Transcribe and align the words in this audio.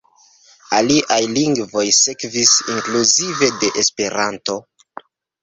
Aliaj 0.77 1.19
lingvoj 1.33 1.83
sekvis, 1.97 2.55
inkluzive 2.77 3.53
de 3.61 3.71
Esperanto. 3.85 4.59